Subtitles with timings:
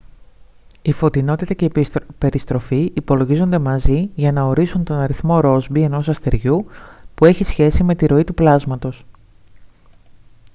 [0.81, 1.71] η φωτεινότητα και η
[2.17, 6.65] περιστροφή υπολογίζονται μαζί για να ορίσουν τον αριθμό ρόσμπι ενός αστεριού
[7.15, 9.03] που έχει σχέση με τη ροή του πλάσματος